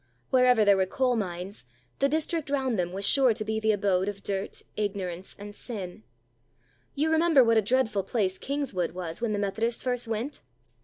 Wherever 0.31 0.65
there 0.65 0.77
were 0.77 0.87
coal 0.87 1.15
mines, 1.15 1.63
the 1.99 2.09
district 2.09 2.49
round 2.49 2.79
them 2.79 2.91
was 2.91 3.05
sure 3.07 3.35
to 3.35 3.45
be 3.45 3.59
the 3.59 3.71
abode 3.71 4.09
of 4.09 4.23
dirt, 4.23 4.63
ignorance, 4.75 5.35
and 5.37 5.53
sin. 5.53 6.01
You 6.95 7.11
remember 7.11 7.43
what 7.43 7.57
a 7.57 7.61
dreadful 7.61 8.01
place 8.01 8.39
Kingswood 8.39 8.93
was 8.93 9.21
when 9.21 9.31
the 9.31 9.37
Methodists 9.37 9.83
first 9.83 10.07
went? 10.07 10.41